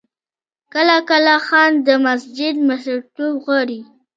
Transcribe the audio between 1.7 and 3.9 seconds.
د مسجد مشرتوب غواړي.